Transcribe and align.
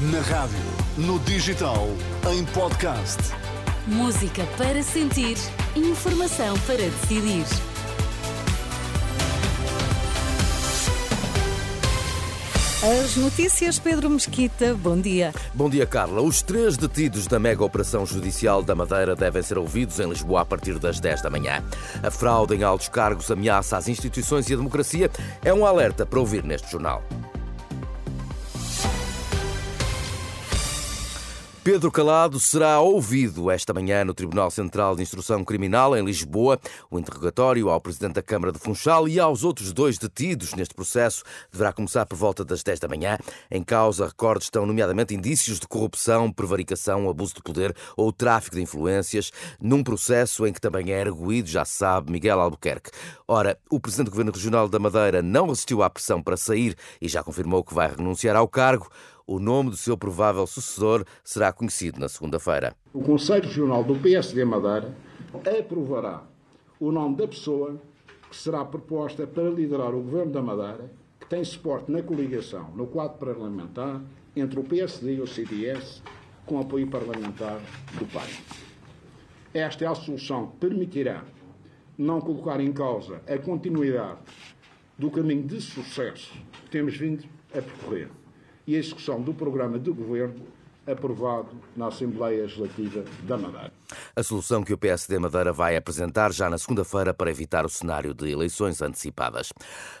Na 0.00 0.20
rádio, 0.20 0.56
no 0.96 1.18
digital, 1.18 1.88
em 2.30 2.44
podcast. 2.44 3.18
Música 3.84 4.46
para 4.56 4.80
sentir, 4.80 5.36
informação 5.74 6.56
para 6.60 6.76
decidir. 6.76 7.44
As 12.80 13.16
notícias, 13.16 13.80
Pedro 13.80 14.08
Mesquita, 14.08 14.72
bom 14.72 14.96
dia. 14.96 15.34
Bom 15.52 15.68
dia, 15.68 15.84
Carla. 15.84 16.22
Os 16.22 16.42
três 16.42 16.76
detidos 16.76 17.26
da 17.26 17.40
mega 17.40 17.64
operação 17.64 18.06
judicial 18.06 18.62
da 18.62 18.76
Madeira 18.76 19.16
devem 19.16 19.42
ser 19.42 19.58
ouvidos 19.58 19.98
em 19.98 20.08
Lisboa 20.08 20.42
a 20.42 20.44
partir 20.44 20.78
das 20.78 21.00
10 21.00 21.22
da 21.22 21.28
manhã. 21.28 21.60
A 22.04 22.10
fraude 22.12 22.54
em 22.54 22.62
altos 22.62 22.88
cargos 22.88 23.32
ameaça 23.32 23.76
as 23.76 23.88
instituições 23.88 24.48
e 24.48 24.54
a 24.54 24.56
democracia. 24.56 25.10
É 25.44 25.52
um 25.52 25.66
alerta 25.66 26.06
para 26.06 26.20
ouvir 26.20 26.44
neste 26.44 26.70
jornal. 26.70 27.02
Pedro 31.70 31.92
Calado 31.92 32.40
será 32.40 32.80
ouvido 32.80 33.50
esta 33.50 33.74
manhã 33.74 34.02
no 34.02 34.14
Tribunal 34.14 34.50
Central 34.50 34.96
de 34.96 35.02
Instrução 35.02 35.44
Criminal, 35.44 35.94
em 35.94 36.02
Lisboa. 36.02 36.58
O 36.90 36.98
interrogatório 36.98 37.68
ao 37.68 37.78
Presidente 37.78 38.14
da 38.14 38.22
Câmara 38.22 38.50
de 38.50 38.58
Funchal 38.58 39.06
e 39.06 39.20
aos 39.20 39.44
outros 39.44 39.70
dois 39.74 39.98
detidos 39.98 40.54
neste 40.54 40.74
processo 40.74 41.22
deverá 41.52 41.70
começar 41.70 42.06
por 42.06 42.16
volta 42.16 42.42
das 42.42 42.62
10 42.62 42.80
da 42.80 42.88
manhã. 42.88 43.18
Em 43.50 43.62
causa, 43.62 44.06
recordes 44.06 44.46
estão 44.46 44.64
nomeadamente 44.64 45.14
indícios 45.14 45.60
de 45.60 45.68
corrupção, 45.68 46.32
prevaricação, 46.32 47.06
abuso 47.06 47.34
de 47.34 47.42
poder 47.42 47.76
ou 47.98 48.10
tráfico 48.14 48.56
de 48.56 48.62
influências, 48.62 49.30
num 49.60 49.84
processo 49.84 50.46
em 50.46 50.54
que 50.54 50.62
também 50.62 50.90
é 50.90 51.02
arguído, 51.02 51.50
já 51.50 51.66
sabe, 51.66 52.10
Miguel 52.10 52.40
Albuquerque. 52.40 52.92
Ora, 53.28 53.58
o 53.70 53.78
Presidente 53.78 54.06
do 54.06 54.12
Governo 54.12 54.32
Regional 54.32 54.70
da 54.70 54.78
Madeira 54.78 55.20
não 55.20 55.48
resistiu 55.48 55.82
à 55.82 55.90
pressão 55.90 56.22
para 56.22 56.38
sair 56.38 56.74
e 56.98 57.10
já 57.10 57.22
confirmou 57.22 57.62
que 57.62 57.74
vai 57.74 57.90
renunciar 57.90 58.36
ao 58.36 58.48
cargo. 58.48 58.88
O 59.30 59.38
nome 59.38 59.68
do 59.68 59.76
seu 59.76 59.94
provável 59.94 60.46
sucessor 60.46 61.04
será 61.22 61.52
conhecido 61.52 62.00
na 62.00 62.08
segunda-feira. 62.08 62.74
O 62.94 63.02
Conselho 63.02 63.44
Regional 63.44 63.84
do 63.84 63.94
PSD 63.94 64.42
Madeira 64.42 64.96
aprovará 65.60 66.22
o 66.80 66.90
nome 66.90 67.16
da 67.16 67.28
pessoa 67.28 67.78
que 68.30 68.34
será 68.34 68.64
proposta 68.64 69.26
para 69.26 69.50
liderar 69.50 69.94
o 69.94 70.00
Governo 70.00 70.32
da 70.32 70.40
Madeira, 70.40 70.90
que 71.20 71.26
tem 71.26 71.44
suporte 71.44 71.92
na 71.92 72.02
coligação, 72.02 72.70
no 72.74 72.86
quadro 72.86 73.18
parlamentar, 73.18 74.00
entre 74.34 74.60
o 74.60 74.64
PSD 74.64 75.16
e 75.16 75.20
o 75.20 75.26
CDS, 75.26 76.02
com 76.46 76.58
apoio 76.58 76.88
parlamentar 76.88 77.60
do 77.98 78.06
PAI. 78.06 78.30
Esta 79.52 79.84
é 79.84 79.88
a 79.88 79.94
solução 79.94 80.46
que 80.46 80.56
permitirá 80.56 81.22
não 81.98 82.18
colocar 82.22 82.62
em 82.62 82.72
causa 82.72 83.20
a 83.28 83.36
continuidade 83.36 84.20
do 84.96 85.10
caminho 85.10 85.42
de 85.42 85.60
sucesso 85.60 86.32
que 86.64 86.70
temos 86.70 86.96
vindo 86.96 87.24
a 87.50 87.60
percorrer 87.60 88.08
e 88.68 88.76
a 88.76 88.78
execução 88.78 89.22
do 89.22 89.32
programa 89.32 89.78
de 89.78 89.90
governo 89.90 90.44
aprovado 90.86 91.48
na 91.76 91.88
Assembleia 91.88 92.42
Legislativa 92.42 93.04
da 93.22 93.36
Madeira. 93.36 93.72
A 94.14 94.22
solução 94.22 94.62
que 94.62 94.72
o 94.72 94.78
PSD 94.78 95.18
Madeira 95.18 95.52
vai 95.52 95.76
apresentar 95.76 96.32
já 96.32 96.48
na 96.48 96.58
segunda-feira 96.58 97.12
para 97.14 97.30
evitar 97.30 97.64
o 97.64 97.68
cenário 97.68 98.14
de 98.14 98.30
eleições 98.30 98.80
antecipadas. 98.82 99.52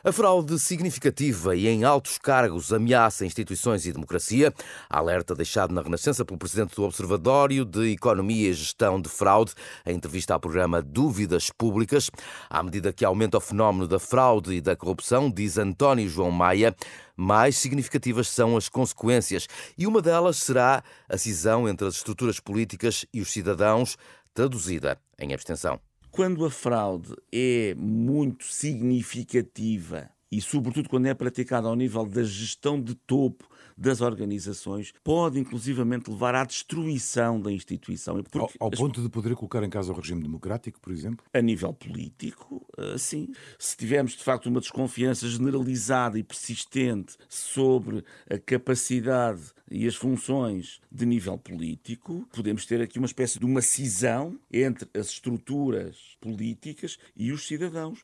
A 0.02 0.12
fraude 0.12 0.58
significativa 0.58 1.54
e 1.54 1.66
em 1.68 1.84
altos 1.84 2.18
cargos 2.18 2.72
ameaça 2.72 3.24
instituições 3.24 3.86
e 3.86 3.92
democracia. 3.92 4.52
Alerta 4.88 5.34
deixado 5.34 5.72
na 5.72 5.82
Renascença 5.82 6.24
pelo 6.24 6.38
presidente 6.38 6.74
do 6.74 6.82
Observatório 6.84 7.64
de 7.64 7.92
Economia 7.92 8.50
e 8.50 8.54
Gestão 8.54 9.00
de 9.00 9.08
Fraude, 9.08 9.52
em 9.86 9.96
entrevista 9.96 10.34
ao 10.34 10.40
programa 10.40 10.82
Dúvidas 10.82 11.50
Públicas. 11.50 12.10
À 12.50 12.62
medida 12.62 12.92
que 12.92 13.04
aumenta 13.04 13.38
o 13.38 13.40
fenómeno 13.40 13.86
da 13.86 13.98
fraude 13.98 14.54
e 14.54 14.60
da 14.60 14.76
corrupção, 14.76 15.30
diz 15.30 15.56
António 15.58 16.08
João 16.08 16.30
Maia, 16.30 16.74
mais 17.20 17.56
significativas 17.56 18.28
são 18.28 18.56
as 18.56 18.68
consequências, 18.68 19.48
e 19.76 19.88
uma 19.88 20.00
delas 20.00 20.36
será 20.36 20.84
a 21.08 21.18
cisão 21.18 21.68
entre 21.68 21.88
as 21.88 21.96
estruturas 21.96 22.38
políticas 22.38 23.04
e 23.12 23.20
os 23.20 23.32
cidadãos, 23.32 23.98
traduzida 24.32 25.00
em 25.18 25.34
abstenção. 25.34 25.80
Quando 26.12 26.44
a 26.44 26.50
fraude 26.50 27.12
é 27.32 27.74
muito 27.76 28.44
significativa 28.46 30.08
e, 30.30 30.40
sobretudo, 30.40 30.88
quando 30.88 31.06
é 31.06 31.14
praticada 31.14 31.68
ao 31.68 31.76
nível 31.76 32.04
da 32.04 32.22
gestão 32.22 32.80
de 32.80 32.94
topo 32.94 33.48
das 33.76 34.00
organizações, 34.00 34.92
pode 35.04 35.38
inclusivamente 35.38 36.10
levar 36.10 36.34
à 36.34 36.44
destruição 36.44 37.40
da 37.40 37.52
instituição. 37.52 38.16
Ao, 38.34 38.50
ao 38.58 38.70
ponto 38.70 39.00
de 39.00 39.08
poder 39.08 39.34
colocar 39.36 39.62
em 39.62 39.70
causa 39.70 39.92
o 39.92 39.96
regime 39.96 40.22
democrático, 40.22 40.80
por 40.80 40.92
exemplo? 40.92 41.24
A 41.32 41.40
nível 41.40 41.72
político, 41.72 42.66
eh, 42.76 42.98
sim. 42.98 43.28
Se 43.58 43.76
tivermos, 43.76 44.12
de 44.12 44.24
facto, 44.24 44.46
uma 44.46 44.60
desconfiança 44.60 45.28
generalizada 45.28 46.18
e 46.18 46.24
persistente 46.24 47.16
sobre 47.28 48.04
a 48.28 48.38
capacidade 48.38 49.52
e 49.70 49.86
as 49.86 49.94
funções 49.94 50.80
de 50.90 51.06
nível 51.06 51.38
político, 51.38 52.26
podemos 52.32 52.66
ter 52.66 52.80
aqui 52.80 52.98
uma 52.98 53.06
espécie 53.06 53.38
de 53.38 53.44
uma 53.44 53.62
cisão 53.62 54.38
entre 54.50 54.88
as 54.98 55.08
estruturas 55.08 56.16
políticas 56.20 56.98
e 57.16 57.30
os 57.30 57.46
cidadãos. 57.46 58.02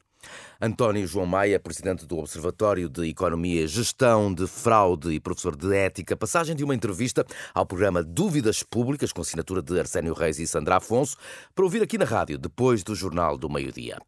António 0.61 1.07
João 1.07 1.27
Maia, 1.27 1.61
presidente 1.61 2.07
do 2.07 2.19
Observatório 2.19 2.89
de 2.89 3.09
Economia 3.09 3.67
Gestão 3.67 4.33
de 4.33 4.47
Fraude 4.47 5.13
e 5.13 5.21
professor 5.21 5.57
de 5.57 5.75
Ética, 5.75 6.17
passagem 6.17 6.57
de 6.57 6.65
uma 6.65 6.75
entrevista 6.75 7.27
ao 7.53 7.67
programa 7.67 8.03
Dúvidas 8.03 8.63
Públicas, 8.63 9.13
com 9.13 9.21
assinatura 9.21 9.61
de 9.61 9.79
Arsénio 9.79 10.15
Reis 10.15 10.39
e 10.39 10.47
Sandra 10.47 10.77
Afonso, 10.77 11.17
para 11.55 11.65
ouvir 11.65 11.83
aqui 11.83 11.99
na 11.99 12.05
rádio, 12.05 12.39
depois 12.39 12.83
do 12.83 12.95
Jornal 12.95 13.37
do 13.37 13.51
Meio-Dia. 13.51 13.99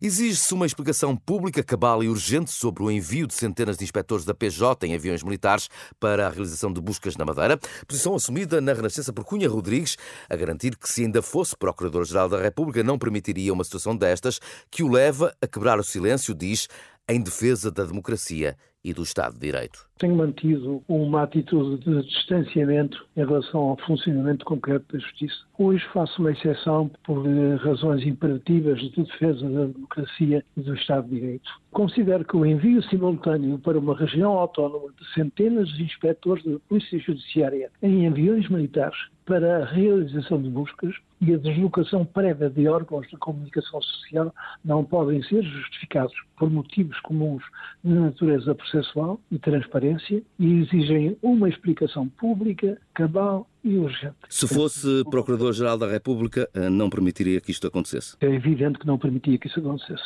Exige-se 0.00 0.52
uma 0.52 0.66
explicação 0.66 1.16
pública, 1.16 1.62
cabal 1.62 2.02
e 2.02 2.08
urgente 2.08 2.50
sobre 2.50 2.82
o 2.82 2.90
envio 2.90 3.26
de 3.26 3.34
centenas 3.34 3.76
de 3.76 3.84
inspectores 3.84 4.24
da 4.24 4.34
PJ 4.34 4.84
em 4.86 4.94
aviões 4.94 5.22
militares 5.22 5.68
para 6.00 6.26
a 6.26 6.30
realização 6.30 6.72
de 6.72 6.80
buscas 6.80 7.16
na 7.16 7.24
Madeira, 7.24 7.56
posição 7.86 8.14
assumida 8.14 8.60
na 8.60 8.72
Renascença 8.72 9.12
por 9.12 9.24
Cunha 9.24 9.48
Rodrigues, 9.48 9.96
a 10.28 10.34
garantir 10.34 10.76
que, 10.76 10.88
se 10.88 11.02
ainda 11.02 11.22
fosse 11.22 11.56
Procurador-Geral 11.56 12.28
da 12.28 12.40
República, 12.40 12.82
não 12.82 12.98
permitiria 12.98 13.52
uma 13.52 13.62
situação 13.62 13.96
destas 13.96 14.40
que 14.70 14.82
o 14.82 14.88
leva 14.88 15.32
a 15.40 15.46
quebrar 15.52 15.78
o 15.78 15.84
silêncio, 15.84 16.34
diz, 16.34 16.68
em 17.08 17.20
defesa 17.20 17.70
da 17.70 17.84
democracia 17.84 18.56
e 18.82 18.92
do 18.92 19.02
Estado 19.02 19.34
de 19.34 19.40
Direito. 19.40 19.88
Tenho 20.02 20.16
mantido 20.16 20.82
uma 20.88 21.22
atitude 21.22 21.84
de 21.84 22.02
distanciamento 22.02 23.06
em 23.16 23.20
relação 23.20 23.60
ao 23.60 23.76
funcionamento 23.86 24.44
concreto 24.44 24.84
da 24.92 24.98
Justiça. 24.98 25.36
Hoje 25.56 25.86
faço 25.92 26.20
uma 26.20 26.32
exceção 26.32 26.90
por 27.04 27.24
razões 27.58 28.04
imperativas 28.04 28.80
de 28.80 28.90
defesa 28.90 29.48
da 29.48 29.66
democracia 29.66 30.44
e 30.56 30.60
do 30.60 30.74
Estado 30.74 31.06
de 31.06 31.20
Direito. 31.20 31.48
Considero 31.70 32.24
que 32.24 32.36
o 32.36 32.44
envio 32.44 32.82
simultâneo 32.82 33.60
para 33.60 33.78
uma 33.78 33.96
região 33.96 34.32
autónoma 34.32 34.88
de 35.00 35.08
centenas 35.14 35.68
de 35.68 35.84
inspectores 35.84 36.42
da 36.44 36.58
Polícia 36.68 36.98
Judiciária 36.98 37.70
em 37.80 38.08
aviões 38.08 38.48
militares 38.48 38.98
para 39.24 39.62
a 39.62 39.64
realização 39.64 40.42
de 40.42 40.50
buscas 40.50 40.94
e 41.20 41.32
a 41.32 41.38
deslocação 41.38 42.04
prévia 42.04 42.50
de 42.50 42.66
órgãos 42.66 43.06
de 43.08 43.16
comunicação 43.16 43.80
social 43.80 44.34
não 44.64 44.84
podem 44.84 45.22
ser 45.22 45.42
justificados 45.44 46.14
por 46.36 46.50
motivos 46.50 46.98
comuns 47.00 47.44
de 47.84 47.92
natureza 47.92 48.54
processual 48.54 49.20
e 49.30 49.38
transparência 49.92 50.22
e 50.38 50.60
exigem 50.60 51.16
uma 51.22 51.48
explicação 51.48 52.08
pública, 52.08 52.80
cabal 52.94 53.46
e 53.64 53.76
urgente. 53.78 54.16
Se 54.28 54.46
fosse 54.48 55.04
Procurador-Geral 55.10 55.78
da 55.78 55.86
República, 55.86 56.48
eh, 56.54 56.68
não 56.68 56.90
permitiria 56.90 57.40
que 57.40 57.50
isto 57.50 57.66
acontecesse? 57.66 58.16
É 58.20 58.26
evidente 58.26 58.78
que 58.78 58.86
não 58.86 58.98
permitia 58.98 59.38
que 59.38 59.46
isso 59.46 59.60
acontecesse. 59.60 60.02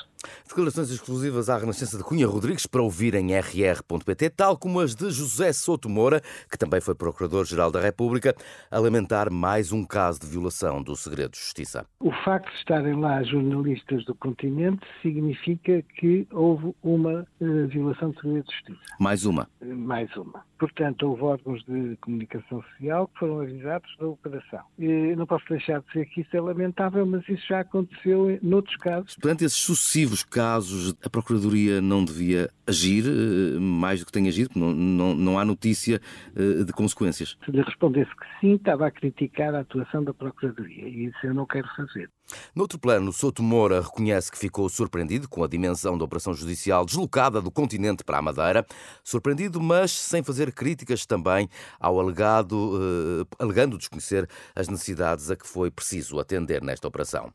Declarações 0.46 0.90
exclusivas 0.90 1.48
à 1.48 1.56
Renascença 1.56 1.96
de 1.96 2.04
Cunha 2.04 2.26
Rodrigues 2.26 2.66
para 2.66 2.82
ouvir 2.82 3.14
em 3.14 3.32
rr.pt, 3.32 4.30
tal 4.30 4.56
como 4.56 4.80
as 4.80 4.94
de 4.94 5.10
José 5.10 5.52
Souto 5.52 5.88
Moura, 5.88 6.20
que 6.50 6.58
também 6.58 6.80
foi 6.80 6.94
Procurador-Geral 6.94 7.70
da 7.70 7.80
República, 7.80 8.34
a 8.70 8.78
lamentar 8.78 9.30
mais 9.30 9.72
um 9.72 9.84
caso 9.84 10.20
de 10.20 10.26
violação 10.26 10.82
do 10.82 10.96
segredo 10.96 11.32
de 11.32 11.38
justiça. 11.38 11.86
O 12.00 12.10
facto 12.24 12.50
de 12.50 12.58
estarem 12.58 12.94
lá 12.98 13.22
jornalistas 13.22 14.04
do 14.04 14.14
continente 14.14 14.86
significa 15.02 15.82
que 15.98 16.26
houve 16.32 16.74
uma 16.82 17.26
uh, 17.40 17.66
violação 17.68 18.10
do 18.10 18.20
segredo 18.20 18.46
de 18.46 18.52
justiça. 18.54 18.80
Mais 18.98 19.24
uma? 19.24 19.48
Mais 19.62 20.14
uma. 20.16 20.44
Portanto, 20.58 21.08
houve 21.08 21.22
órgãos 21.22 21.62
de 21.64 21.96
comunicação 22.00 22.62
social 22.62 23.08
que 23.08 23.18
foram 23.18 23.40
avisados 23.40 23.94
da 23.98 24.06
operação. 24.06 24.60
Eu 24.78 25.16
não 25.16 25.26
posso 25.26 25.44
deixar 25.48 25.80
de 25.80 25.86
dizer 25.88 26.06
que 26.06 26.22
isso 26.22 26.36
é 26.36 26.40
lamentável, 26.40 27.04
mas 27.04 27.28
isso 27.28 27.46
já 27.46 27.60
aconteceu 27.60 28.38
noutros 28.42 28.76
casos. 28.76 29.16
Perante 29.16 29.44
esses 29.44 29.58
sucessivos 29.58 30.22
casos, 30.22 30.94
a 31.04 31.10
Procuradoria 31.10 31.80
não 31.80 32.04
devia 32.04 32.48
agir 32.66 33.04
eh, 33.06 33.58
mais 33.58 34.00
do 34.00 34.06
que 34.06 34.12
tem 34.12 34.28
agido? 34.28 34.50
Não, 34.56 34.72
não, 34.72 35.14
não 35.14 35.38
há 35.38 35.44
notícia 35.44 36.00
eh, 36.34 36.64
de 36.64 36.72
consequências? 36.72 37.36
Se 37.44 37.50
lhe 37.50 37.62
respondesse 37.62 38.10
que 38.10 38.26
sim, 38.40 38.54
estava 38.54 38.86
a 38.86 38.90
criticar 38.90 39.54
a 39.54 39.60
atuação 39.60 40.02
da 40.02 40.14
Procuradoria 40.14 40.88
e 40.88 41.06
isso 41.06 41.18
eu 41.22 41.34
não 41.34 41.46
quero 41.46 41.68
fazer. 41.76 42.08
Noutro 42.54 42.78
plano, 42.78 43.12
Souto 43.12 43.42
Moura 43.42 43.80
reconhece 43.80 44.30
que 44.30 44.38
ficou 44.38 44.68
surpreendido 44.68 45.28
com 45.28 45.44
a 45.44 45.48
dimensão 45.48 45.96
da 45.96 46.04
operação 46.04 46.34
judicial 46.34 46.84
deslocada 46.84 47.40
do 47.40 47.50
continente 47.50 48.04
para 48.04 48.18
a 48.18 48.22
Madeira. 48.22 48.66
Surpreendido, 49.04 49.60
mas 49.60 49.90
sem 49.90 50.22
fazer 50.22 50.52
críticas 50.52 51.06
também 51.06 51.48
ao 51.78 52.00
alegado, 52.00 52.80
eh, 52.80 53.36
alegando 53.38 53.78
desconhecer 53.78 54.28
as 54.54 54.68
necessidades 54.68 55.30
a 55.30 55.36
que 55.36 55.46
foi 55.46 55.70
preciso 55.70 56.18
atender 56.18 56.62
nesta 56.62 56.88
operação. 56.88 57.32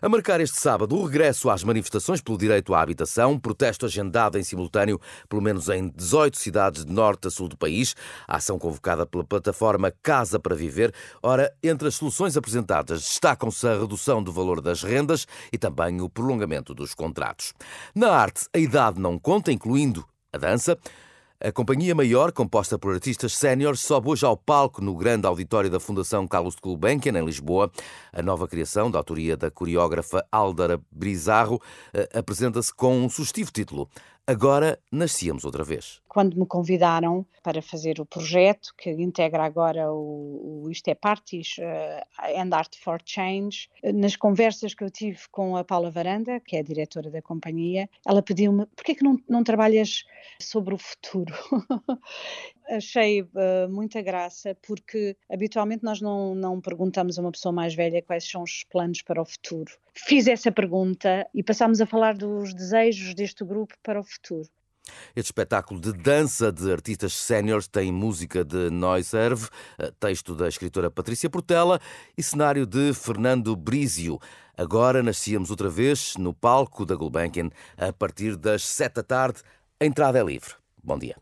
A 0.00 0.08
marcar 0.08 0.40
este 0.40 0.60
sábado 0.60 0.96
o 0.96 1.04
regresso 1.04 1.50
às 1.50 1.62
manifestações 1.62 2.20
pelo 2.20 2.38
direito 2.38 2.74
à 2.74 2.80
habitação, 2.80 3.38
protesto 3.38 3.86
agendado 3.86 4.38
em 4.38 4.42
simultâneo 4.42 5.00
pelo 5.28 5.42
menos 5.42 5.68
em 5.68 5.88
18 5.88 6.36
cidades 6.36 6.84
de 6.84 6.92
norte 6.92 7.28
a 7.28 7.30
sul 7.30 7.48
do 7.48 7.56
país, 7.56 7.94
a 8.26 8.36
ação 8.36 8.58
convocada 8.58 9.06
pela 9.06 9.24
plataforma 9.24 9.92
Casa 10.02 10.38
para 10.38 10.54
Viver. 10.54 10.92
Ora, 11.22 11.52
entre 11.62 11.88
as 11.88 11.94
soluções 11.94 12.36
apresentadas 12.36 13.02
destacam-se 13.02 13.66
a 13.66 13.78
redução 13.78 14.22
do 14.22 14.31
valor 14.32 14.60
das 14.60 14.82
rendas 14.82 15.26
e 15.52 15.58
também 15.58 16.00
o 16.00 16.08
prolongamento 16.08 16.74
dos 16.74 16.94
contratos. 16.94 17.52
Na 17.94 18.10
arte, 18.10 18.46
a 18.52 18.58
idade 18.58 19.00
não 19.00 19.18
conta, 19.18 19.52
incluindo 19.52 20.04
a 20.32 20.38
dança. 20.38 20.78
A 21.44 21.50
Companhia 21.50 21.92
Maior, 21.92 22.30
composta 22.30 22.78
por 22.78 22.94
artistas 22.94 23.36
séniores, 23.36 23.80
sobe 23.80 24.08
hoje 24.08 24.24
ao 24.24 24.36
palco 24.36 24.80
no 24.80 24.94
grande 24.94 25.26
auditório 25.26 25.68
da 25.68 25.80
Fundação 25.80 26.26
Carlos 26.28 26.54
de 26.54 26.60
Gulbenkian, 26.60 27.18
em 27.18 27.24
Lisboa. 27.24 27.68
A 28.12 28.22
nova 28.22 28.46
criação, 28.46 28.88
da 28.88 29.00
autoria 29.00 29.36
da 29.36 29.50
coreógrafa 29.50 30.24
Aldara 30.30 30.80
Brizarro, 30.88 31.60
eh, 31.92 32.08
apresenta-se 32.14 32.72
com 32.72 32.96
um 32.96 33.08
sugestivo 33.08 33.50
título 33.50 33.90
Agora 34.24 34.78
nascíamos 34.90 35.44
outra 35.44 35.64
vez. 35.64 36.00
Quando 36.06 36.38
me 36.38 36.46
convidaram 36.46 37.26
para 37.42 37.60
fazer 37.60 37.98
o 38.00 38.06
projeto, 38.06 38.72
que 38.78 38.90
integra 38.90 39.44
agora 39.44 39.92
o, 39.92 40.62
o 40.64 40.70
Isto 40.70 40.88
é 40.88 40.94
Parties 40.94 41.56
uh, 41.58 42.40
and 42.40 42.54
Art 42.54 42.76
for 42.76 43.00
Change, 43.04 43.68
nas 43.82 44.14
conversas 44.14 44.74
que 44.74 44.84
eu 44.84 44.90
tive 44.90 45.18
com 45.32 45.56
a 45.56 45.64
Paula 45.64 45.90
Varanda, 45.90 46.38
que 46.38 46.54
é 46.54 46.60
a 46.60 46.62
diretora 46.62 47.10
da 47.10 47.20
companhia, 47.20 47.90
ela 48.06 48.22
pediu-me: 48.22 48.66
por 48.66 48.84
que, 48.84 48.94
que 48.94 49.02
não, 49.02 49.18
não 49.28 49.42
trabalhas 49.42 50.04
sobre 50.40 50.72
o 50.72 50.78
futuro? 50.78 51.34
Achei 52.72 53.20
uh, 53.20 53.68
muita 53.68 54.00
graça 54.00 54.56
porque 54.66 55.14
habitualmente 55.30 55.84
nós 55.84 56.00
não, 56.00 56.34
não 56.34 56.58
perguntamos 56.58 57.18
a 57.18 57.20
uma 57.20 57.30
pessoa 57.30 57.52
mais 57.52 57.74
velha 57.74 58.00
quais 58.00 58.28
são 58.28 58.42
os 58.42 58.64
planos 58.64 59.02
para 59.02 59.20
o 59.20 59.26
futuro. 59.26 59.70
Fiz 59.94 60.26
essa 60.26 60.50
pergunta 60.50 61.28
e 61.34 61.42
passámos 61.42 61.82
a 61.82 61.86
falar 61.86 62.16
dos 62.16 62.54
desejos 62.54 63.14
deste 63.14 63.44
grupo 63.44 63.74
para 63.82 64.00
o 64.00 64.02
futuro. 64.02 64.48
Este 65.14 65.28
espetáculo 65.28 65.80
de 65.80 65.92
dança 65.92 66.50
de 66.50 66.72
artistas 66.72 67.12
séniores 67.12 67.68
tem 67.68 67.92
música 67.92 68.44
de 68.44 68.70
Noiserve, 68.70 69.48
eh, 69.78 69.92
texto 70.00 70.34
da 70.34 70.48
escritora 70.48 70.90
Patrícia 70.90 71.30
Portela 71.30 71.78
e 72.16 72.22
cenário 72.22 72.66
de 72.66 72.92
Fernando 72.94 73.54
Brizio. 73.54 74.18
Agora 74.56 75.02
nascíamos 75.02 75.50
outra 75.50 75.68
vez 75.68 76.16
no 76.16 76.34
palco 76.34 76.84
da 76.84 76.96
Gulbenkian 76.96 77.50
a 77.76 77.92
partir 77.92 78.36
das 78.36 78.64
sete 78.64 78.94
da 78.94 79.02
tarde. 79.02 79.42
A 79.78 79.84
entrada 79.84 80.18
é 80.18 80.24
livre. 80.24 80.54
Bom 80.82 80.98
dia. 80.98 81.16